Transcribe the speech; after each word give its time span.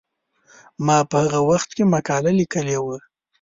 ما 0.85 0.97
په 1.09 1.15
هغه 1.23 1.39
وخت 1.49 1.69
کې 1.75 1.83
مقاله 1.93 2.31
لیکلې 2.39 2.77
وه. 2.85 2.97